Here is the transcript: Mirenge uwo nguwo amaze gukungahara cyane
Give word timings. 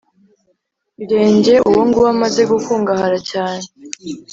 Mirenge 0.97 1.53
uwo 1.69 1.81
nguwo 1.87 2.09
amaze 2.15 2.41
gukungahara 2.51 3.17
cyane 3.31 3.65